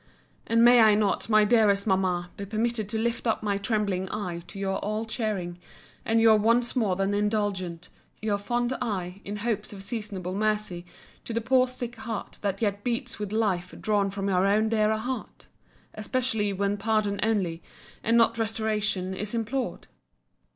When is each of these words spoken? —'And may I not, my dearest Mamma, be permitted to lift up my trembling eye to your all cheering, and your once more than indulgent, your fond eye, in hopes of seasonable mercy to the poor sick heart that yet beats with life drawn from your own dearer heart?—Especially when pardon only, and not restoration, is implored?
—'And 0.47 0.65
may 0.65 0.79
I 0.79 0.95
not, 0.95 1.29
my 1.29 1.43
dearest 1.45 1.85
Mamma, 1.85 2.31
be 2.35 2.43
permitted 2.47 2.89
to 2.89 2.97
lift 2.97 3.27
up 3.27 3.43
my 3.43 3.59
trembling 3.59 4.09
eye 4.11 4.39
to 4.47 4.57
your 4.57 4.79
all 4.79 5.05
cheering, 5.05 5.59
and 6.03 6.19
your 6.19 6.37
once 6.37 6.75
more 6.75 6.95
than 6.95 7.13
indulgent, 7.13 7.87
your 8.19 8.39
fond 8.39 8.73
eye, 8.81 9.21
in 9.23 9.35
hopes 9.35 9.71
of 9.71 9.83
seasonable 9.83 10.33
mercy 10.33 10.87
to 11.23 11.33
the 11.33 11.39
poor 11.39 11.67
sick 11.67 11.97
heart 11.97 12.39
that 12.41 12.63
yet 12.63 12.83
beats 12.83 13.19
with 13.19 13.31
life 13.31 13.75
drawn 13.79 14.09
from 14.09 14.27
your 14.27 14.47
own 14.47 14.69
dearer 14.69 14.97
heart?—Especially 14.97 16.51
when 16.51 16.77
pardon 16.77 17.19
only, 17.21 17.61
and 18.03 18.17
not 18.17 18.39
restoration, 18.39 19.13
is 19.13 19.35
implored? 19.35 19.85